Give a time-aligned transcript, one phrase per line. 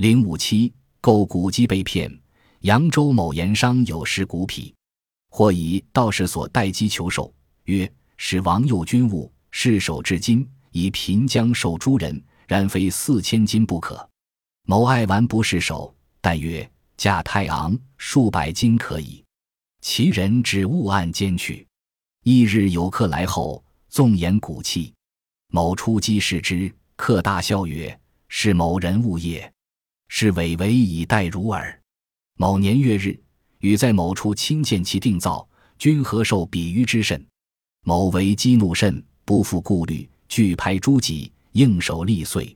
[0.00, 0.72] 零五七
[1.02, 2.10] 购古籍被骗，
[2.60, 4.74] 扬州某盐商有失古匹，
[5.28, 7.30] 或以道士所待机求售，
[7.64, 12.18] 曰：“使王右军物，世守至今，以平江售诸人，
[12.48, 14.08] 然非四千金不可。”
[14.64, 19.22] 某爱玩不释手，但曰：“价太昂，数百金可以。”
[19.84, 21.68] 其人只误按监去。
[22.22, 24.94] 翌日有客来后，纵言古器，
[25.48, 29.52] 某出击视之，客大笑曰：“是某人物也。”
[30.12, 31.80] 是伪为以待如耳。
[32.36, 33.18] 某年月日，
[33.60, 37.24] 与在某处亲见其定造，均何受比喻之甚？
[37.84, 42.54] 某为激怒甚，不复顾虑，拒拍诸己，应手立遂。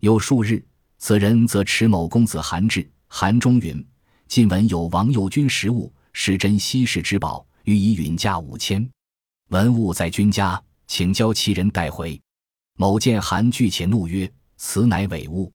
[0.00, 0.64] 有数日，
[0.96, 3.86] 此人则持某公子韩志，韩中云，
[4.26, 8.88] 近闻有王右军实物，是真稀世之宝，予以允价五千。
[9.50, 12.18] 文物在君家，请交其人带回。
[12.78, 15.52] 某见韩拒，且怒曰：“此乃伪物。”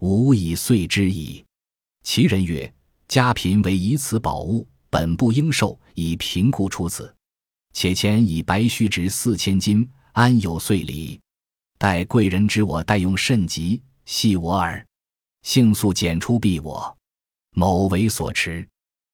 [0.00, 1.44] 吾以遂之矣。
[2.02, 2.72] 其人曰
[3.08, 7.14] ：“家贫为以此宝物，本不应受，以贫故出此。
[7.72, 11.20] 且前以白须值四千金，安有遂礼？
[11.78, 14.86] 待贵人知我待用甚急，系我耳。
[15.42, 16.96] 幸速检出避我。
[17.52, 18.68] 某为所持，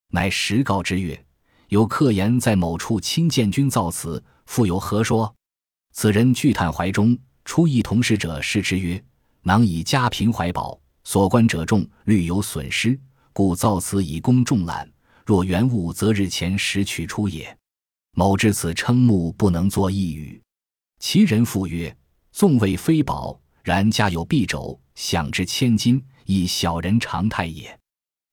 [0.08, 1.24] 乃实告之曰：
[1.68, 5.32] 有客言在某处亲见君造此，复有何说？
[5.92, 9.02] 此人具叹怀中，出一同事者视之曰。”
[9.44, 12.98] 囊以家贫怀宝，所观者众，虑有损失，
[13.32, 14.88] 故造此以供众览。
[15.26, 17.56] 若原物，则日前时取出也。
[18.14, 20.40] 某至此瞠目，不能作一语。
[21.00, 21.96] 其人复曰
[22.30, 27.76] ：“纵谓非宝，然家有敝帚，享之千金，亦小人常态也。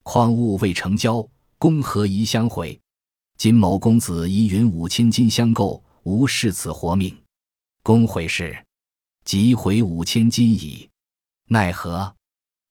[0.03, 2.79] 况物未成交，公何宜相毁？
[3.38, 7.16] 今某公子以云五千金相购，吾视此活命。
[7.81, 8.63] 公悔时，
[9.23, 10.88] 即回五千金矣。”
[11.52, 12.16] 奈何？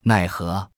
[0.04, 0.70] 奈何？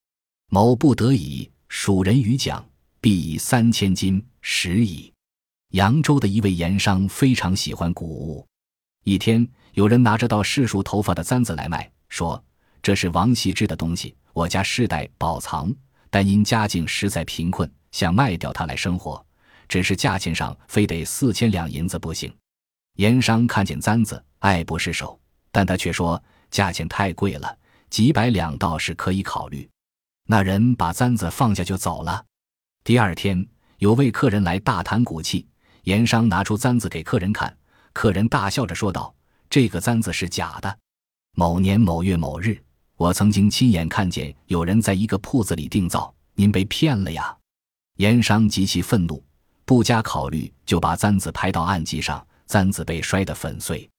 [0.48, 2.66] 某不得已，蜀人与讲，
[2.98, 5.12] 必以三千金十矣。
[5.72, 8.46] 扬州的一位盐商非常喜欢古物。
[9.04, 12.42] 一天，有人拿着到世数头发的簪子来卖，说
[12.80, 15.70] 这是王羲之的东西，我家世代保藏，
[16.08, 19.22] 但因家境实在贫困，想卖掉它来生活，
[19.68, 22.34] 只是价钱上非得四千两银子不行。
[22.94, 25.20] 盐商看见簪子，爱不释手，
[25.52, 27.58] 但他却说价钱太贵了。
[27.90, 29.68] 几百两倒是可以考虑。
[30.26, 32.24] 那人把簪子放下就走了。
[32.84, 33.44] 第二天，
[33.78, 35.46] 有位客人来大谈古器，
[35.82, 37.54] 盐商拿出簪子给客人看，
[37.92, 39.12] 客人大笑着说道
[39.50, 40.78] ：“这个簪子是假的。
[41.36, 42.56] 某年某月某日，
[42.96, 47.36] 我曾经亲眼看见有人在一个铺子里定造，您被骗了呀！”
[47.98, 49.22] 盐商极其愤怒，
[49.64, 53.90] 不加考虑就把簪子拍到案几上，簪子被摔得粉碎。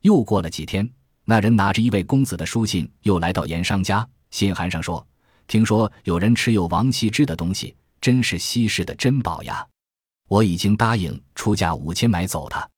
[0.00, 0.90] 又过了几天。
[1.26, 4.06] 那人拿着一位公子的书信，又来到盐商家。
[4.30, 5.06] 信函上说
[5.48, 9.66] ：“听说有人持有王羲之的东西，真是稀世的珍宝呀！
[10.28, 12.68] 我已经答应出价五千买走它。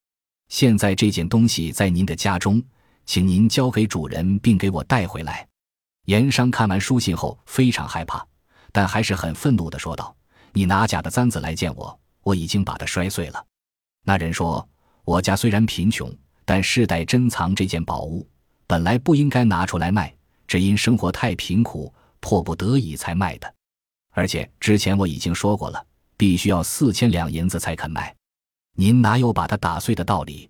[0.48, 2.62] 现在这件东西在您的家中，
[3.04, 5.46] 请您交给主人，并给我带回来。”
[6.06, 8.24] 盐商看完书信后非常害怕，
[8.70, 10.14] 但还是很愤怒地说道
[10.52, 13.44] ：“你拿假的簪子来见我，我已经把它摔碎了。”
[14.06, 14.68] 那人说
[15.04, 16.14] ：“我家虽然贫穷，
[16.44, 18.24] 但世代珍藏这件宝物。”
[18.66, 20.14] 本来不应该拿出来卖，
[20.46, 23.54] 只因生活太贫苦，迫不得已才卖的。
[24.12, 28.14] 而且之前我已经说过了，必须要四千两银子才肯卖。
[28.74, 30.48] 您哪有把它打碎的道理？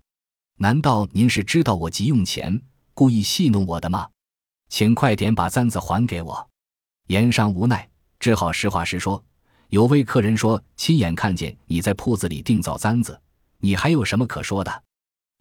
[0.57, 2.59] 难道您是知道我急用钱，
[2.93, 4.07] 故意戏弄我的吗？
[4.69, 6.49] 请快点把簪子还给我。
[7.07, 7.87] 盐商无奈，
[8.19, 9.23] 只好实话实说。
[9.69, 13.21] 有位客人说亲眼看见你在铺子里定造簪子，
[13.59, 14.83] 你还有什么可说的？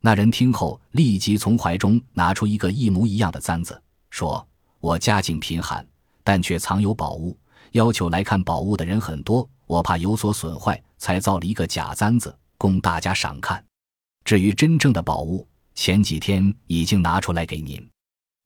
[0.01, 3.81] 那人听后，立即从怀中拿出一个一模一样的簪子，
[4.11, 4.47] 说
[4.79, 5.85] ：“我家境贫寒，
[6.23, 7.37] 但却藏有宝物，
[7.73, 13.65] 要求来看宝物的人很多，我怕有所损坏，才造了一个假簪子，供大家赏看。
[14.25, 17.85] 至于真正的宝物，前几天已经拿出来给您。”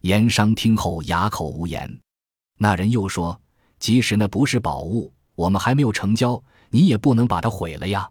[0.03, 2.01] 盐商听后哑口无言。
[2.57, 3.39] 那人又说
[3.79, 8.09] ：“即使那不是宝物，我们还没有成交，你也不能把它毁了呀。”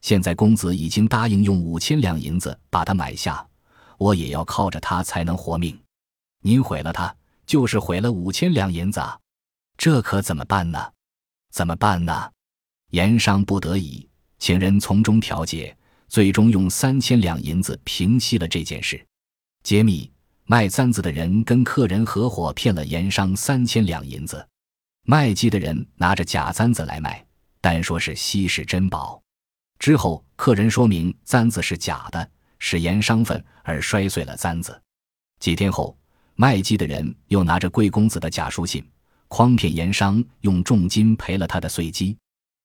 [0.00, 3.46] 现在公子已经答应用五千两银子把它买下，
[3.98, 5.78] 我也要靠着它才能活命。
[6.42, 7.14] 您毁了它，
[7.46, 9.18] 就是毁了五千两银子啊！
[9.76, 10.90] 这可怎么办呢？
[11.50, 12.30] 怎么办呢？
[12.92, 14.08] 盐商不得已，
[14.38, 15.76] 请人从中调解，
[16.08, 19.04] 最终用三千两银子平息了这件事。
[19.62, 20.10] 揭秘：
[20.46, 24.46] 卖簪子的人跟客人合伙骗了盐商三千两银子，
[25.04, 27.24] 卖鸡的人拿着假簪子来卖，
[27.60, 29.22] 但说是稀世珍宝。
[29.80, 34.78] 之后，客人说明簪子是假的，使盐商愤而摔碎了簪子。
[35.40, 35.96] 几天后，
[36.34, 38.86] 卖鸡的人又拿着贵公子的假书信，
[39.26, 42.14] 诓骗盐商用重金赔了他的碎鸡。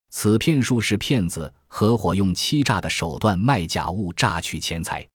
[0.09, 5.07] 此骗术是骗子合伙用欺诈的手段卖假物榨取钱财。